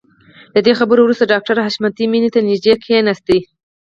له 0.53 0.59
دې 0.65 0.73
خبرو 0.79 1.01
وروسته 1.03 1.29
ډاکټر 1.33 1.55
حشمتي 1.65 2.05
مينې 2.11 2.29
ته 2.33 2.39
نږدې 2.49 2.73
کښېناست. 2.81 3.27